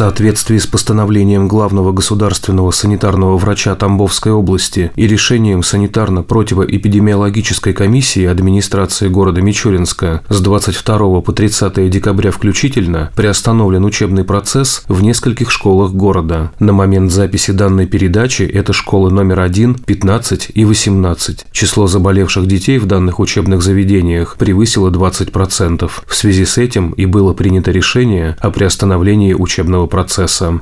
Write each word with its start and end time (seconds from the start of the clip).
Соответствии 0.00 0.56
с 0.56 0.66
постановлением 0.66 1.46
главного 1.46 1.92
государственного 1.92 2.70
санитарного 2.70 3.36
врача 3.36 3.74
Тамбовской 3.74 4.32
области 4.32 4.90
и 4.96 5.06
решением 5.06 5.60
санитарно-противоэпидемиологической 5.60 7.74
комиссии 7.74 8.24
администрации 8.24 9.08
города 9.08 9.42
Мичуринска 9.42 10.22
с 10.30 10.40
22 10.40 11.20
по 11.20 11.32
30 11.34 11.90
декабря 11.90 12.30
включительно 12.30 13.10
приостановлен 13.14 13.84
учебный 13.84 14.24
процесс 14.24 14.84
в 14.88 15.02
нескольких 15.02 15.50
школах 15.50 15.92
города. 15.92 16.50
На 16.60 16.72
момент 16.72 17.12
записи 17.12 17.50
данной 17.50 17.84
передачи 17.84 18.44
это 18.44 18.72
школы 18.72 19.10
номер 19.10 19.40
1, 19.40 19.74
15 19.74 20.52
и 20.54 20.64
18. 20.64 21.44
Число 21.52 21.86
заболевших 21.86 22.46
детей 22.46 22.78
в 22.78 22.86
данных 22.86 23.20
учебных 23.20 23.60
заведениях 23.60 24.36
превысило 24.38 24.88
20%. 24.88 25.90
В 26.06 26.14
связи 26.14 26.46
с 26.46 26.56
этим 26.56 26.92
и 26.92 27.04
было 27.04 27.34
принято 27.34 27.70
решение 27.70 28.38
о 28.40 28.50
приостановлении 28.50 29.34
учебного 29.34 29.89
процесса. 29.90 30.60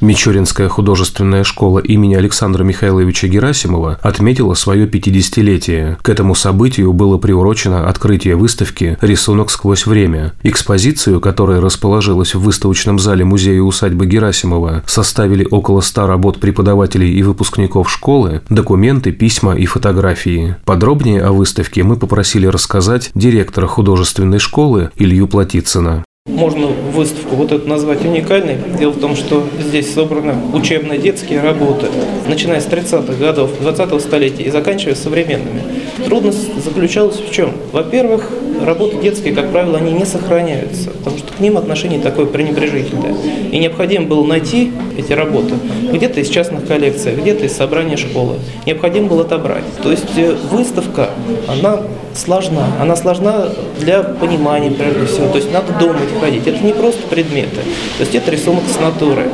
Мичуринская 0.00 0.68
художественная 0.68 1.42
школа 1.42 1.78
имени 1.78 2.14
Александра 2.14 2.62
Михайловича 2.62 3.28
Герасимова 3.28 3.98
отметила 4.02 4.54
свое 4.54 4.86
50-летие. 4.86 5.96
К 6.02 6.08
этому 6.10 6.34
событию 6.34 6.92
было 6.92 7.16
приурочено 7.18 7.88
открытие 7.88 8.36
выставки 8.36 8.98
«Рисунок 9.00 9.50
сквозь 9.50 9.86
время». 9.86 10.34
Экспозицию, 10.42 11.20
которая 11.20 11.60
расположилась 11.60 12.34
в 12.34 12.40
выставочном 12.40 12.98
зале 12.98 13.24
музея 13.24 13.62
усадьбы 13.62 14.06
Герасимова, 14.06 14.84
составили 14.86 15.46
около 15.50 15.80
100 15.80 16.06
работ 16.06 16.40
преподавателей 16.40 17.12
и 17.12 17.22
выпускников 17.22 17.90
школы, 17.90 18.42
документы, 18.50 19.12
письма 19.12 19.54
и 19.54 19.64
фотографии. 19.66 20.56
Подробнее 20.64 21.22
о 21.22 21.32
выставке 21.32 21.82
мы 21.82 21.96
попросили 21.96 22.46
рассказать 22.46 23.10
директора 23.14 23.66
художественной 23.66 24.38
школы 24.38 24.90
Илью 24.96 25.26
Платицына. 25.26 26.05
Можно 26.26 26.66
выставку 26.66 27.36
вот 27.36 27.52
эту 27.52 27.68
назвать 27.68 28.04
уникальной. 28.04 28.56
Дело 28.78 28.90
в 28.90 28.98
том, 28.98 29.14
что 29.14 29.46
здесь 29.60 29.94
собраны 29.94 30.34
учебно-детские 30.52 31.40
работы, 31.40 31.86
начиная 32.26 32.60
с 32.60 32.66
30-х 32.66 33.14
годов 33.14 33.50
20-го 33.60 34.00
столетия 34.00 34.42
и 34.42 34.50
заканчивая 34.50 34.96
современными. 34.96 35.62
Трудность 36.04 36.62
заключалась 36.64 37.20
в 37.20 37.30
чем? 37.30 37.52
Во-первых, 37.70 38.28
работы 38.64 38.96
детские, 39.00 39.34
как 39.34 39.52
правило, 39.52 39.78
они 39.78 39.92
не 39.92 40.04
сохраняются, 40.04 40.90
потому 40.90 41.18
что 41.18 41.32
к 41.32 41.38
ним 41.38 41.58
отношение 41.58 42.00
такое 42.00 42.26
пренебрежительное. 42.26 43.14
И 43.52 43.58
необходимо 43.58 44.06
было 44.06 44.26
найти 44.26 44.72
эти 44.98 45.12
работы 45.12 45.54
где-то 45.92 46.20
из 46.20 46.28
частных 46.28 46.66
коллекций, 46.66 47.14
где-то 47.14 47.44
из 47.44 47.52
собрания 47.52 47.96
школы. 47.96 48.36
Необходимо 48.66 49.06
было 49.06 49.22
отобрать. 49.22 49.64
То 49.82 49.90
есть 49.90 50.16
э, 50.16 50.36
выставка, 50.50 51.05
она 51.48 51.80
сложна. 52.14 52.66
Она 52.80 52.96
сложна 52.96 53.48
для 53.78 54.02
понимания, 54.02 54.70
прежде 54.70 55.06
всего. 55.06 55.28
То 55.28 55.38
есть 55.38 55.52
надо 55.52 55.72
думать, 55.74 56.08
ходить. 56.20 56.46
Это 56.46 56.64
не 56.64 56.72
просто 56.72 57.06
предметы. 57.08 57.56
То 57.98 58.00
есть 58.00 58.14
это 58.14 58.30
рисунок 58.30 58.64
с 58.68 58.80
натуры. 58.80 59.28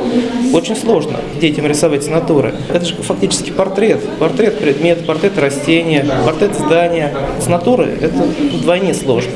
Очень 0.53 0.75
сложно 0.75 1.17
детям 1.39 1.65
рисовать 1.65 2.03
с 2.03 2.07
натуры. 2.07 2.53
Это 2.69 2.85
же 2.85 2.95
фактически 2.95 3.51
портрет. 3.51 4.01
Портрет 4.19 4.59
предмета, 4.59 5.03
портрет 5.03 5.37
растения, 5.37 6.05
портрет 6.25 6.55
здания. 6.55 7.15
С 7.39 7.47
натуры 7.47 7.97
это 8.01 8.15
вдвойне 8.53 8.93
сложно 8.93 9.33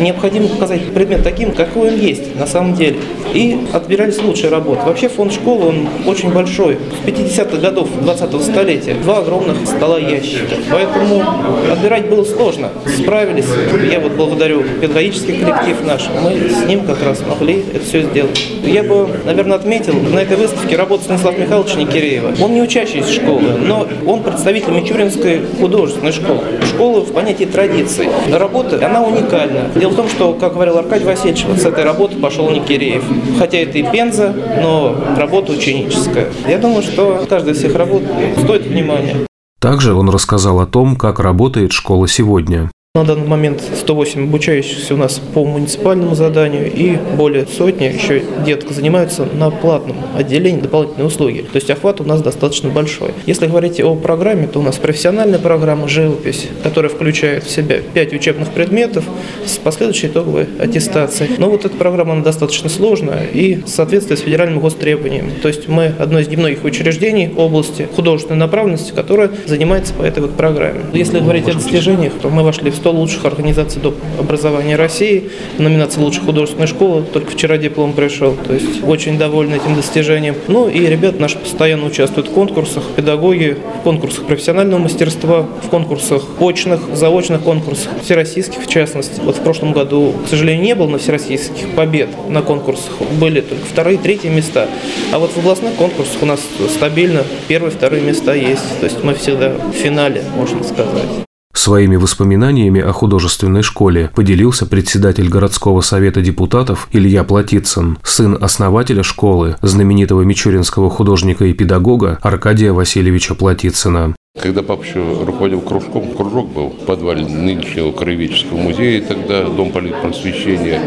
необходимо 0.00 0.48
показать 0.48 0.92
предмет 0.92 1.22
таким, 1.22 1.52
какой 1.52 1.92
он 1.92 1.98
есть 1.98 2.36
на 2.36 2.46
самом 2.46 2.74
деле. 2.74 2.98
И 3.34 3.58
отбирались 3.72 4.22
лучшие 4.22 4.50
работы. 4.50 4.82
Вообще 4.86 5.08
фонд 5.08 5.32
школы, 5.32 5.66
он 5.66 5.88
очень 6.06 6.32
большой. 6.32 6.76
В 6.76 7.06
50-х 7.06 7.58
годов 7.58 7.88
20-го 8.00 8.40
столетия 8.40 8.94
два 8.94 9.18
огромных 9.18 9.56
стола 9.66 9.98
ящика. 9.98 10.54
Поэтому 10.70 11.22
отбирать 11.70 12.08
было 12.08 12.24
сложно. 12.24 12.70
Справились. 12.98 13.46
Я 13.90 14.00
вот 14.00 14.12
благодарю 14.12 14.62
педагогический 14.80 15.32
коллектив 15.32 15.76
наш. 15.84 16.08
Мы 16.22 16.50
с 16.50 16.66
ним 16.66 16.86
как 16.86 17.02
раз 17.04 17.22
могли 17.28 17.64
это 17.74 17.84
все 17.84 18.02
сделать. 18.02 18.40
Я 18.64 18.82
бы, 18.82 19.08
наверное, 19.24 19.56
отметил 19.56 19.94
на 19.94 20.18
этой 20.18 20.36
выставке 20.36 20.76
работу 20.76 21.04
Станислава 21.04 21.36
Михайловича 21.36 21.76
Никиреева. 21.76 22.34
Он 22.42 22.54
не 22.54 22.62
учащийся 22.62 23.12
школы, 23.12 23.54
но 23.58 23.86
он 24.06 24.22
представитель 24.22 24.72
Мичуринской 24.72 25.42
художественной 25.60 26.12
школы. 26.12 26.40
Школы 26.66 27.00
в 27.02 27.12
понятии 27.12 27.44
традиции. 27.44 28.08
Работа, 28.32 28.84
она 28.84 29.02
уникальна. 29.02 29.70
Дело 29.74 29.87
в 29.88 29.96
том, 29.96 30.08
что, 30.08 30.34
как 30.34 30.54
говорил 30.54 30.78
Аркадий 30.78 31.04
Васильевич, 31.04 31.44
вот 31.46 31.58
с 31.58 31.64
этой 31.64 31.84
работы 31.84 32.16
пошел 32.16 32.50
Никиреев. 32.50 33.04
Хотя 33.38 33.58
это 33.58 33.78
и 33.78 33.82
Пенза, 33.82 34.34
но 34.62 34.96
работа 35.16 35.52
ученическая. 35.52 36.28
Я 36.46 36.58
думаю, 36.58 36.82
что 36.82 37.26
каждая 37.28 37.54
из 37.54 37.58
всех 37.58 37.74
работ 37.74 38.02
стоит 38.42 38.66
внимания. 38.66 39.16
Также 39.60 39.94
он 39.94 40.08
рассказал 40.08 40.60
о 40.60 40.66
том, 40.66 40.96
как 40.96 41.18
работает 41.18 41.72
школа 41.72 42.06
сегодня. 42.06 42.70
На 42.98 43.04
данный 43.04 43.28
момент 43.28 43.62
108 43.62 44.24
обучающихся 44.24 44.94
у 44.94 44.96
нас 44.96 45.20
по 45.32 45.44
муниципальному 45.44 46.16
заданию 46.16 46.68
и 46.68 46.96
более 47.16 47.46
сотни 47.46 47.84
еще 47.84 48.24
деток 48.44 48.72
занимаются 48.72 49.24
на 49.24 49.50
платном 49.50 49.98
отделении 50.16 50.60
дополнительные 50.60 51.06
услуги. 51.06 51.42
То 51.42 51.58
есть 51.58 51.70
охват 51.70 52.00
у 52.00 52.04
нас 52.04 52.22
достаточно 52.22 52.70
большой. 52.70 53.10
Если 53.24 53.46
говорить 53.46 53.80
о 53.80 53.94
программе, 53.94 54.48
то 54.48 54.58
у 54.58 54.62
нас 54.62 54.78
профессиональная 54.78 55.38
программа 55.38 55.86
«Живопись», 55.86 56.48
которая 56.64 56.90
включает 56.90 57.44
в 57.44 57.50
себя 57.50 57.76
5 57.94 58.14
учебных 58.14 58.48
предметов 58.48 59.04
с 59.46 59.58
последующей 59.58 60.08
итоговой 60.08 60.48
аттестацией. 60.58 61.36
Но 61.38 61.50
вот 61.50 61.66
эта 61.66 61.76
программа 61.76 62.14
она 62.14 62.24
достаточно 62.24 62.68
сложная 62.68 63.26
и 63.32 63.60
соответствует 63.64 64.18
федеральным 64.18 64.58
гостребованиям. 64.58 65.30
То 65.40 65.46
есть 65.46 65.68
мы 65.68 65.92
одно 66.00 66.18
из 66.18 66.26
немногих 66.26 66.64
учреждений 66.64 67.32
области 67.36 67.86
художественной 67.94 68.40
направленности, 68.40 68.90
которая 68.90 69.30
занимается 69.46 69.94
по 69.94 70.02
этой 70.02 70.18
вот 70.18 70.32
программе. 70.32 70.80
Если 70.92 71.20
говорить 71.20 71.48
о 71.48 71.54
достижениях, 71.54 72.14
то 72.20 72.28
мы 72.28 72.42
вошли 72.42 72.72
в 72.72 72.74
100 72.74 72.87
100 72.88 72.92
лучших 72.92 73.24
организаций 73.26 73.82
доп. 73.82 73.96
образования 74.18 74.76
России, 74.76 75.24
номинация 75.58 76.02
лучшая 76.02 76.24
художественная 76.24 76.66
школа, 76.66 77.02
только 77.02 77.32
вчера 77.32 77.58
диплом 77.58 77.92
пришел, 77.92 78.34
то 78.46 78.54
есть 78.54 78.82
очень 78.82 79.18
довольны 79.18 79.56
этим 79.56 79.74
достижением. 79.74 80.34
Ну 80.48 80.70
и 80.70 80.86
ребят 80.86 81.20
наши 81.20 81.36
постоянно 81.36 81.84
участвуют 81.84 82.28
в 82.28 82.32
конкурсах, 82.32 82.84
педагоги, 82.96 83.58
в 83.80 83.82
конкурсах 83.82 84.24
профессионального 84.24 84.80
мастерства, 84.80 85.46
в 85.62 85.68
конкурсах 85.68 86.22
очных, 86.40 86.80
заочных 86.94 87.42
конкурсах, 87.42 87.92
всероссийских 88.02 88.62
в 88.62 88.68
частности. 88.68 89.20
Вот 89.22 89.36
в 89.36 89.40
прошлом 89.40 89.74
году, 89.74 90.14
к 90.24 90.28
сожалению, 90.28 90.64
не 90.64 90.74
было 90.74 90.88
на 90.88 90.98
всероссийских 90.98 91.74
побед 91.76 92.08
на 92.30 92.40
конкурсах, 92.40 92.92
были 93.20 93.42
только 93.42 93.66
вторые, 93.66 93.98
третьи 93.98 94.28
места. 94.28 94.66
А 95.12 95.18
вот 95.18 95.30
в 95.32 95.38
областных 95.38 95.74
конкурсах 95.74 96.22
у 96.22 96.26
нас 96.26 96.40
стабильно 96.74 97.22
первые, 97.48 97.70
вторые 97.70 98.02
места 98.02 98.32
есть. 98.32 98.64
То 98.80 98.86
есть 98.86 99.04
мы 99.04 99.12
всегда 99.12 99.50
в 99.50 99.72
финале, 99.72 100.22
можно 100.34 100.64
сказать. 100.64 101.27
Своими 101.58 101.96
воспоминаниями 101.96 102.80
о 102.80 102.92
художественной 102.92 103.64
школе 103.64 104.12
поделился 104.14 104.64
председатель 104.64 105.28
городского 105.28 105.80
совета 105.80 106.20
депутатов 106.20 106.88
Илья 106.92 107.24
Платицын, 107.24 107.98
сын 108.04 108.38
основателя 108.40 109.02
школы, 109.02 109.56
знаменитого 109.60 110.22
мичуринского 110.22 110.88
художника 110.88 111.46
и 111.46 111.52
педагога 111.52 112.20
Аркадия 112.22 112.72
Васильевича 112.72 113.34
Платицына. 113.34 114.14
Когда 114.40 114.62
папа 114.62 114.82
еще 114.82 115.00
руководил 115.24 115.60
кружком, 115.60 116.12
кружок 116.12 116.48
был 116.48 116.68
в 116.68 116.86
подвале 116.86 117.26
нынешнего 117.26 117.90
краеведческого 117.90 118.58
музея, 118.58 119.02
тогда 119.02 119.44
Дом 119.44 119.70
политпросвещения 119.70 120.80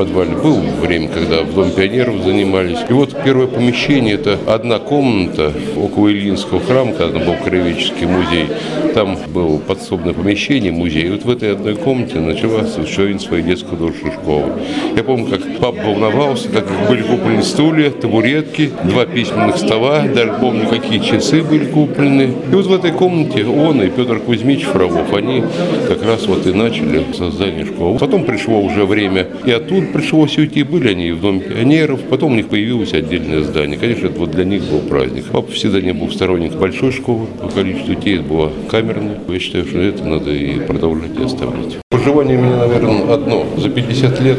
подвале 0.00 0.34
был 0.34 0.56
время, 0.80 1.08
когда 1.08 1.42
в 1.42 1.54
Дом 1.54 1.70
пионеров 1.72 2.24
занимались. 2.24 2.78
И 2.88 2.92
вот 2.94 3.14
первое 3.22 3.46
помещение– 3.46 4.14
это 4.16 4.38
одна 4.46 4.78
комната 4.78 5.52
около 5.76 6.08
Ильинского 6.08 6.58
храма, 6.60 6.94
когда 6.94 7.18
был 7.18 7.34
краеведческий 7.44 8.06
музей. 8.06 8.46
Там 8.94 9.18
было 9.28 9.58
подсобное 9.58 10.14
помещение, 10.14 10.72
музей. 10.72 11.04
И 11.04 11.10
вот 11.10 11.24
в 11.26 11.30
этой 11.30 11.52
одной 11.52 11.74
комнате 11.74 12.18
начала 12.18 12.60
осуществление 12.62 13.20
своей 13.20 13.42
детской 13.42 13.68
художественной 13.68 14.14
школы. 14.14 14.52
Я 14.96 15.04
помню, 15.04 15.26
как 15.26 15.42
папа 15.58 15.82
волновался, 15.82 16.48
как 16.48 16.64
были 16.88 17.02
куплены 17.02 17.42
стулья, 17.42 17.90
табуретки, 17.90 18.70
два 18.84 19.04
письменных 19.04 19.58
стола, 19.58 20.00
даже 20.00 20.32
помню, 20.40 20.66
какие 20.66 21.00
часы 21.00 21.42
были 21.42 21.66
куплены. 21.66 22.32
И 22.50 22.54
вот 22.54 22.64
в 22.64 22.72
этой 22.72 22.89
комнате 22.92 23.44
он 23.44 23.82
и 23.82 23.88
Петр 23.88 24.18
Кузьмич 24.20 24.64
Фролов, 24.64 25.12
они 25.14 25.42
как 25.88 26.02
раз 26.04 26.26
вот 26.26 26.46
и 26.46 26.52
начали 26.52 27.04
создание 27.16 27.64
школы. 27.64 27.98
Потом 27.98 28.24
пришло 28.24 28.60
уже 28.60 28.84
время, 28.84 29.26
и 29.44 29.50
оттуда 29.50 29.86
пришлось 29.92 30.36
уйти. 30.38 30.62
Были 30.62 30.88
они 30.88 31.08
и 31.08 31.12
в 31.12 31.20
Доме 31.20 31.40
пионеров, 31.40 32.00
потом 32.08 32.32
у 32.32 32.36
них 32.36 32.48
появилось 32.48 32.92
отдельное 32.92 33.42
здание. 33.42 33.78
Конечно, 33.78 34.06
это 34.06 34.18
вот 34.18 34.30
для 34.30 34.44
них 34.44 34.62
был 34.64 34.80
праздник. 34.80 35.24
Папа 35.32 35.50
всегда 35.52 35.80
не 35.80 35.92
был 35.92 36.10
сторонник 36.10 36.52
большой 36.54 36.92
школы, 36.92 37.26
по 37.40 37.48
количеству 37.48 37.94
детей 37.94 38.16
это 38.16 38.24
была 38.24 38.50
камерная. 38.70 39.18
Я 39.28 39.38
считаю, 39.38 39.66
что 39.66 39.78
это 39.80 40.04
надо 40.04 40.30
и 40.30 40.60
продолжать 40.60 41.18
и 41.18 41.24
оставлять. 41.24 41.89
Пожелание 42.00 42.38
у 42.38 42.40
меня, 42.40 42.56
наверное, 42.56 43.12
одно. 43.12 43.44
За 43.58 43.68
50 43.68 44.20
лет 44.20 44.38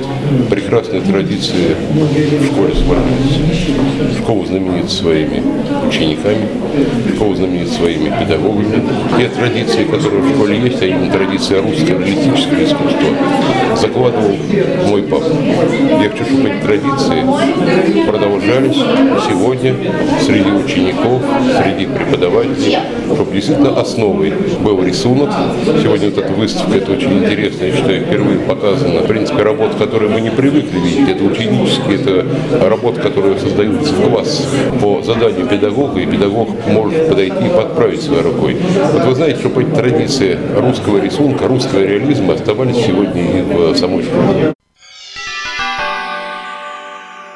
прекрасные 0.50 1.02
традиции 1.02 1.76
в 1.94 2.46
школе 2.48 2.74
сохранились. 2.74 4.18
Школа 4.18 4.46
знаменита 4.48 4.90
своими 4.90 5.44
учениками, 5.88 6.48
школа 7.16 7.36
знаменита 7.36 7.72
своими 7.72 8.10
педагогами. 8.20 8.82
Те 9.16 9.30
традиции, 9.30 9.84
которые 9.84 10.24
в 10.24 10.30
школе 10.34 10.60
есть, 10.60 10.82
а 10.82 10.88
именно 10.88 11.12
традиция 11.12 11.62
русского 11.62 12.00
реалистического 12.00 12.64
искусства, 12.64 13.10
закладывал 13.82 14.38
мой 14.88 15.04
папа. 15.04 15.26
Я 16.02 16.10
хочу, 16.10 16.26
чтобы 16.26 16.50
эти 16.50 16.62
традиции 16.64 18.06
продолжались 18.06 18.78
сегодня 19.28 19.76
среди 20.22 20.52
учеников, 20.52 21.22
среди 21.62 21.88
преподавателей, 21.88 22.78
чтобы 23.14 23.34
действительно 23.34 23.80
основой 23.80 24.34
был 24.64 24.84
рисунок. 24.84 25.32
Сегодня 25.82 26.10
вот 26.10 26.18
эта 26.18 26.34
выставка, 26.34 26.78
это 26.78 26.92
очень 26.92 27.24
интересно, 27.24 27.66
я 27.66 27.76
считаю, 27.76 28.06
впервые 28.06 28.40
показана, 28.40 29.02
в 29.02 29.08
принципе, 29.08 29.44
работа, 29.44 29.76
которую 29.78 30.12
мы 30.12 30.22
не 30.22 30.30
привыкли 30.30 30.80
видеть. 30.80 31.10
Это 31.10 31.24
ученические, 31.24 31.96
это 32.02 32.70
работа, 32.70 33.02
которая 33.02 33.38
создается 33.40 33.94
в 33.94 34.10
класс 34.10 34.48
по 34.80 35.02
заданию 35.02 35.48
педагога, 35.48 36.00
и 36.00 36.06
педагог 36.06 36.50
может 36.68 37.10
подойти 37.10 37.46
и 37.46 37.50
подправить 37.50 38.02
своей 38.02 38.22
рукой. 38.22 38.58
Вот 38.94 39.06
вы 39.06 39.16
знаете, 39.16 39.40
чтобы 39.40 39.64
эти 39.64 39.72
традиции 39.72 40.38
русского 40.58 41.02
рисунка, 41.02 41.48
русского 41.48 41.84
реализма 41.84 42.34
оставались 42.34 42.78
сегодня 42.78 43.40
и 43.40 43.42
в 43.42 43.71
самой 43.78 44.04
школе. 44.04 44.54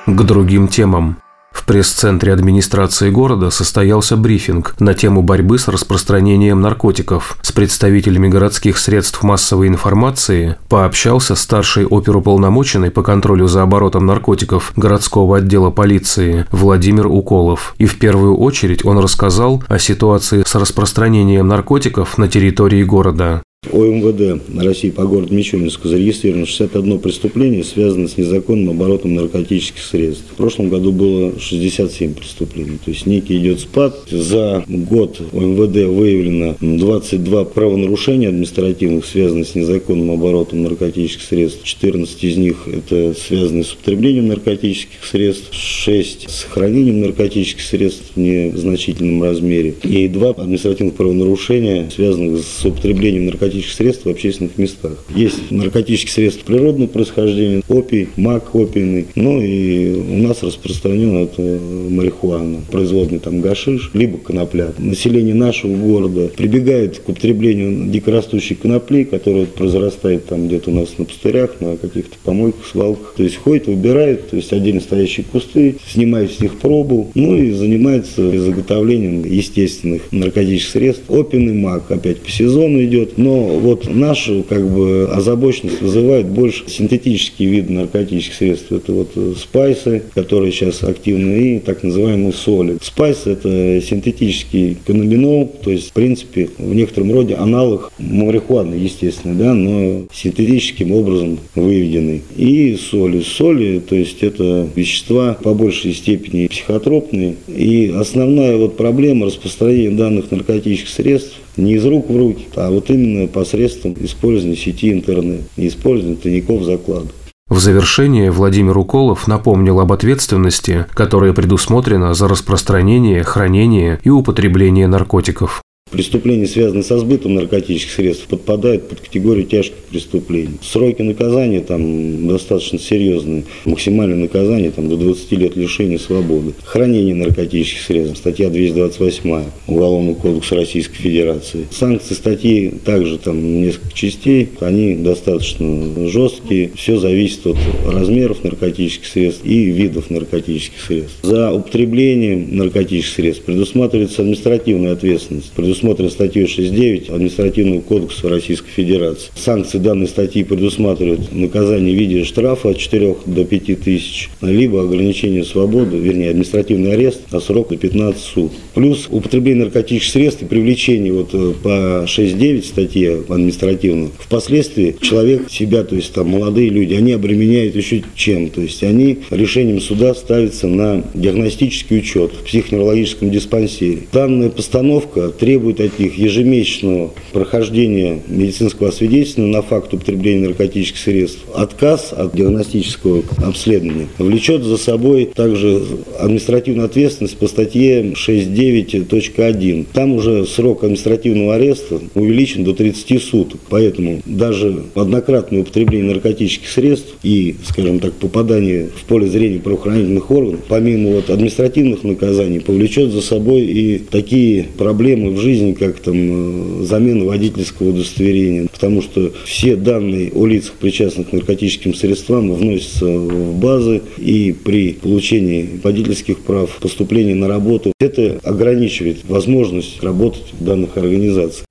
К 0.08 0.22
другим 0.24 0.68
темам. 0.68 1.18
В 1.56 1.64
пресс-центре 1.66 2.32
администрации 2.34 3.10
города 3.10 3.50
состоялся 3.50 4.18
брифинг 4.18 4.76
на 4.80 4.94
тему 4.94 5.24
борьбы 5.24 5.58
с 5.58 5.68
распространением 5.68 6.62
наркотиков. 6.62 7.38
С 7.42 7.52
представителями 7.52 8.28
городских 8.28 8.78
средств 8.78 9.24
массовой 9.24 9.70
информации 9.70 10.58
пообщался 10.70 11.34
старший 11.34 11.88
оперуполномоченный 11.88 12.92
по 12.92 13.02
контролю 13.02 13.48
за 13.48 13.64
оборотом 13.64 14.06
наркотиков 14.06 14.74
городского 14.76 15.38
отдела 15.38 15.72
полиции 15.72 16.46
Владимир 16.52 17.08
Уколов. 17.08 17.74
И 17.80 17.86
в 17.86 17.98
первую 17.98 18.38
очередь 18.38 18.86
он 18.86 19.00
рассказал 19.00 19.64
о 19.68 19.80
ситуации 19.80 20.44
с 20.46 20.54
распространением 20.54 21.48
наркотиков 21.48 22.18
на 22.20 22.28
территории 22.28 22.84
города. 22.84 23.42
ОМВД 23.72 24.42
России 24.58 24.90
по 24.90 25.06
городу 25.06 25.34
Мичуринску 25.34 25.88
зарегистрировано 25.88 26.46
61 26.46 27.00
преступление, 27.00 27.64
связанное 27.64 28.08
с 28.08 28.18
незаконным 28.18 28.70
оборотом 28.70 29.16
наркотических 29.16 29.82
средств. 29.82 30.26
В 30.32 30.36
прошлом 30.36 30.70
году 30.70 30.92
было 30.92 31.40
67 31.40 32.14
преступлений. 32.14 32.78
То 32.84 32.92
есть 32.92 33.06
некий 33.06 33.38
идет 33.38 33.60
спад. 33.60 33.96
За 34.10 34.64
год 34.68 35.20
ОМВД 35.34 35.88
выявлено 35.88 36.56
22 36.62 37.46
правонарушения 37.46 38.30
административных, 38.30 39.06
связанных 39.06 39.48
с 39.48 39.56
незаконным 39.56 40.12
оборотом 40.12 40.64
наркотических 40.64 41.24
средств. 41.24 41.64
14 41.64 42.24
из 42.24 42.38
них 42.38 42.68
это 42.68 43.14
связаны 43.14 43.64
с 43.64 43.74
употреблением 43.74 44.28
наркотических 44.28 45.04
средств, 45.04 45.50
6 45.52 46.30
с 46.30 46.44
хранением 46.44 47.02
наркотических 47.02 47.62
средств 47.62 48.12
в 48.16 48.20
незначительном 48.20 49.24
размере 49.24 49.74
и 49.84 50.08
2 50.08 50.30
административных 50.32 50.96
правонарушения, 50.96 51.90
связанных 51.90 52.44
с 52.44 52.66
употреблением 52.66 53.26
наркотических 53.26 53.55
наркотических 53.56 53.74
средств 53.74 54.06
в 54.06 54.10
общественных 54.10 54.58
местах. 54.58 55.04
Есть 55.16 55.52
наркотические 55.52 56.12
средства 56.12 56.46
природного 56.46 56.88
происхождения, 56.88 57.62
опий, 57.68 58.10
мак 58.16 58.54
опийный, 58.54 59.06
ну 59.16 59.42
и 59.42 59.96
у 59.96 60.28
нас 60.28 60.44
распространено 60.44 61.20
это 61.20 61.42
марихуана, 61.42 62.60
производный 62.72 63.20
там 63.20 63.42
гашиш, 63.42 63.92
либо 63.94 64.18
конопля. 64.18 64.74
Население 64.78 65.34
нашего 65.34 65.76
города 65.76 66.30
прибегает 66.36 67.00
к 67.00 67.10
употреблению 67.10 67.90
дикорастущей 67.90 68.56
конопли, 68.56 69.04
которая 69.04 69.46
произрастает 69.46 70.26
там 70.26 70.48
где-то 70.48 70.72
у 70.72 70.74
нас 70.74 70.98
на 70.98 71.06
пустырях, 71.06 71.62
на 71.62 71.78
каких-то 71.78 72.18
помойках, 72.24 72.66
свалках. 72.66 73.14
То 73.18 73.24
есть 73.24 73.38
ходит, 73.38 73.68
выбирает, 73.68 74.30
то 74.30 74.36
есть 74.36 74.52
отдельно 74.52 74.82
стоящие 74.82 75.26
кусты, 75.32 75.78
снимает 75.88 76.32
с 76.32 76.40
них 76.40 76.56
пробу, 76.60 77.12
ну 77.16 77.36
и 77.36 77.52
занимается 77.52 78.38
заготовлением 78.40 79.24
естественных 79.24 80.12
наркотических 80.12 80.72
средств. 80.72 81.04
Опийный 81.10 81.54
мак 81.54 81.90
опять 81.92 82.20
по 82.20 82.30
сезону 82.30 82.84
идет, 82.84 83.18
но 83.18 83.45
вот 83.46 83.88
нашу 83.88 84.44
как 84.48 84.68
бы 84.68 85.10
озабоченность 85.12 85.82
вызывает 85.82 86.28
больше 86.28 86.64
синтетические 86.68 87.50
виды 87.50 87.74
наркотических 87.74 88.34
средств. 88.36 88.72
Это 88.72 88.92
вот 88.92 89.12
э, 89.16 89.34
спайсы, 89.38 90.04
которые 90.14 90.52
сейчас 90.52 90.84
активны, 90.84 91.56
и 91.56 91.60
так 91.60 91.84
называемые 91.84 92.34
соли. 92.34 92.78
Спайс– 92.82 93.24
это 93.26 93.82
синтетический 93.82 94.78
каннабинол, 94.86 95.52
то 95.64 95.72
есть, 95.72 95.90
в 95.90 95.94
принципе, 95.94 96.50
в 96.58 96.74
некотором 96.74 97.14
роде 97.14 97.36
аналог 97.36 97.92
марихуаны, 97.98 98.76
естественно, 98.76 99.36
да, 99.36 99.54
но 99.54 100.06
синтетическим 100.14 100.92
образом 100.92 101.40
выведенный. 101.56 102.22
И 102.36 102.76
соли. 102.76 103.22
Соли, 103.22 103.80
то 103.80 103.96
есть, 103.96 104.24
это 104.24 104.68
вещества 104.76 105.38
по 105.42 105.54
большей 105.54 105.94
степени 105.94 106.48
психотропные. 106.48 107.36
И 107.48 107.94
основная 107.96 108.58
вот 108.58 108.78
проблема 108.78 109.28
распространения 109.28 109.92
данных 109.92 110.32
наркотических 110.32 110.90
средств 110.90 111.36
не 111.58 111.74
из 111.74 111.86
рук 111.86 112.10
в 112.10 112.18
руки, 112.18 112.48
а 112.56 112.70
вот 112.72 112.90
именно 112.90 113.28
посредством 113.28 113.96
использования 114.00 114.56
сети 114.56 114.92
интернет 114.92 115.42
использования 115.58 116.18
тайников 116.18 116.64
заклада. 116.64 117.08
В 117.48 117.60
завершение 117.60 118.32
Владимир 118.32 118.76
Уколов 118.76 119.28
напомнил 119.28 119.80
об 119.80 119.94
ответственности, 119.94 120.88
которая 120.94 121.32
предусмотрена 121.32 122.16
за 122.16 122.28
распространение, 122.28 123.24
хранение 123.24 124.00
и 124.04 124.10
употребление 124.10 124.88
наркотиков. 124.88 125.62
Преступления, 125.96 126.46
связанные 126.46 126.84
со 126.84 127.00
сбытом 127.00 127.36
наркотических 127.36 127.92
средств, 127.92 128.28
подпадают 128.28 128.90
под 128.90 129.00
категорию 129.00 129.46
тяжких 129.46 129.78
преступлений. 129.90 130.58
Сроки 130.62 131.02
наказания 131.04 131.62
там 131.62 132.28
достаточно 132.28 132.80
серьезные. 132.80 133.44
Максимальное 133.64 134.18
наказание 134.18 134.72
там, 134.72 134.90
до 134.90 134.98
20 134.98 135.32
лет 135.34 135.56
лишения 135.56 135.98
свободы. 135.98 136.54
Хранение 136.64 137.16
наркотических 137.16 137.82
средств, 137.82 138.18
статья 138.18 138.50
228 138.50 139.44
Уголовного 139.68 140.16
кодекса 140.16 140.56
Российской 140.56 140.98
Федерации. 140.98 141.68
Санкции 141.72 142.14
статьи 142.14 142.74
также 142.84 143.18
там 143.18 143.62
несколько 143.62 143.94
частей, 143.94 144.50
они 144.60 144.96
достаточно 144.96 146.10
жесткие. 146.10 146.72
Все 146.76 146.98
зависит 146.98 147.48
от 147.48 147.58
размеров 147.86 148.44
наркотических 148.44 149.06
средств 149.06 149.46
и 149.46 149.66
видов 149.66 150.10
наркотических 150.10 150.82
средств. 150.82 151.20
За 151.22 151.54
употребление 151.54 152.36
наркотических 152.36 153.16
средств 153.16 153.46
предусматривается 153.46 154.24
административная 154.24 154.92
ответственность 154.92 155.52
предусмотрен 155.76 156.10
статьей 156.10 156.46
6.9 156.46 157.14
Административного 157.14 157.82
кодекса 157.82 158.30
Российской 158.30 158.70
Федерации. 158.70 159.30
Санкции 159.36 159.78
данной 159.78 160.08
статьи 160.08 160.44
предусматривают 160.44 161.34
наказание 161.34 161.94
в 161.94 162.00
виде 162.00 162.24
штрафа 162.24 162.70
от 162.70 162.78
4 162.78 163.16
до 163.26 163.44
5 163.44 163.84
тысяч, 163.84 164.30
либо 164.42 164.84
ограничение 164.84 165.44
свободы, 165.44 165.98
вернее, 165.98 166.30
административный 166.30 166.94
арест 166.94 167.32
на 167.32 167.40
срок 167.40 167.70
до 167.70 167.78
15 167.78 168.22
суток. 168.22 168.58
Плюс 168.74 169.08
употребление 169.10 169.66
наркотических 169.66 170.12
средств 170.12 170.44
и 170.44 170.46
привлечение 170.46 171.12
вот 171.12 171.30
э, 171.34 171.54
по 171.62 172.06
6.9 172.06 172.64
статье 172.64 173.24
административную. 173.28 174.12
Впоследствии 174.20 174.96
человек 175.02 175.50
себя, 175.50 175.84
то 175.84 175.96
есть 175.96 176.14
там 176.14 176.30
молодые 176.30 176.70
люди, 176.70 176.94
они 176.94 177.12
обременяют 177.12 177.76
еще 177.76 178.04
чем? 178.16 178.50
То 178.50 178.62
есть 178.62 178.84
они 178.84 179.20
решением 179.30 179.82
суда 179.82 180.14
ставятся 180.14 180.68
на 180.68 181.04
диагностический 181.14 181.98
учет 181.98 182.32
в 182.32 182.46
психоневрологическом 182.46 183.30
диспансере. 183.30 184.04
Данная 184.12 184.50
постановка 184.50 185.30
требует 185.30 185.65
требует 185.66 185.82
от 185.82 186.00
них 186.00 186.18
ежемесячного 186.18 187.12
прохождения 187.34 188.22
медицинского 188.28 188.90
освидетельствования 188.90 189.56
на 189.56 189.62
факт 189.62 189.94
употребления 189.94 190.48
наркотических 190.48 191.00
средств, 191.00 191.40
отказ 191.56 192.14
от 192.16 192.36
диагностического 192.36 193.24
обследования 193.44 194.08
влечет 194.18 194.64
за 194.64 194.78
собой 194.78 195.32
также 195.34 195.82
административную 196.20 196.86
ответственность 196.86 197.38
по 197.38 197.48
статье 197.48 198.14
6.9.1. 198.14 199.86
Там 199.94 200.14
уже 200.14 200.46
срок 200.46 200.84
административного 200.84 201.56
ареста 201.56 202.00
увеличен 202.14 202.64
до 202.64 202.74
30 202.74 203.22
суток. 203.22 203.60
Поэтому 203.70 204.22
даже 204.26 204.84
однократное 204.94 205.62
употребление 205.62 206.14
наркотических 206.14 206.70
средств 206.70 207.16
и, 207.24 207.56
скажем 207.66 208.00
так, 208.00 208.14
попадание 208.14 208.90
в 208.96 209.06
поле 209.06 209.28
зрения 209.28 209.60
правоохранительных 209.60 210.30
органов, 210.30 210.62
помимо 210.68 211.12
вот 211.12 211.30
административных 211.30 212.04
наказаний, 212.04 212.60
повлечет 212.60 213.12
за 213.12 213.22
собой 213.22 213.62
и 213.62 213.98
такие 213.98 214.66
проблемы 214.78 215.32
в 215.32 215.40
жизни, 215.40 215.55
жизни, 215.56 215.74
как 215.74 216.00
там 216.00 216.82
э, 216.82 216.84
замена 216.84 217.26
водительского 217.26 217.90
удостоверения, 217.90 218.68
потому 218.72 219.02
что 219.02 219.32
все 219.46 219.76
данные 219.76 220.32
о 220.34 220.46
лицах, 220.46 220.74
причастных 220.74 221.30
к 221.30 221.34
наркотическим 221.34 221.94
средствам, 221.94 222.54
вносятся 222.54 223.06
в 223.06 223.58
базы, 223.60 224.02
и 224.18 224.54
при 224.54 224.94
получении 224.94 225.70
водительских 225.84 226.40
прав, 226.40 226.78
поступлении 226.82 227.34
на 227.34 227.48
работу, 227.48 227.94
это 228.00 228.40
ограничивает 228.44 229.18
возможность 229.28 230.04
работать 230.04 230.46
в 230.60 230.64
данных 230.64 230.98
организациях. 230.98 231.66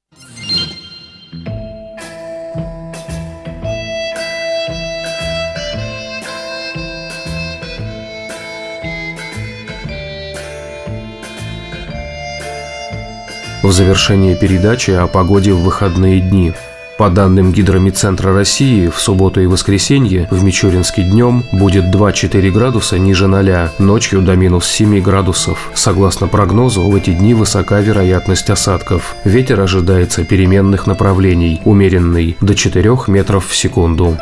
в 13.64 13.72
завершении 13.72 14.34
передачи 14.34 14.90
о 14.90 15.06
погоде 15.06 15.54
в 15.54 15.60
выходные 15.60 16.20
дни. 16.20 16.52
По 16.98 17.08
данным 17.08 17.50
Гидромедцентра 17.50 18.34
России, 18.34 18.88
в 18.88 19.00
субботу 19.00 19.40
и 19.40 19.46
воскресенье 19.46 20.28
в 20.30 20.44
Мичуринске 20.44 21.02
днем 21.02 21.44
будет 21.50 21.86
2-4 21.86 22.50
градуса 22.50 22.98
ниже 22.98 23.26
0, 23.26 23.70
ночью 23.78 24.20
до 24.20 24.36
минус 24.36 24.66
7 24.66 25.00
градусов. 25.00 25.70
Согласно 25.74 26.28
прогнозу, 26.28 26.82
в 26.82 26.94
эти 26.94 27.14
дни 27.14 27.32
высока 27.32 27.80
вероятность 27.80 28.50
осадков. 28.50 29.16
Ветер 29.24 29.58
ожидается 29.60 30.24
переменных 30.24 30.86
направлений, 30.86 31.62
умеренный, 31.64 32.36
до 32.42 32.54
4 32.54 32.96
метров 33.06 33.48
в 33.48 33.56
секунду. 33.56 34.18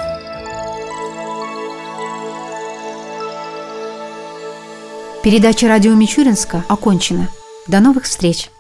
Передача 5.25 5.67
«Радио 5.67 5.95
Мичуринска» 5.95 6.65
окончена. 6.69 7.29
До 7.67 7.81
новых 7.81 8.05
встреч! 8.05 8.52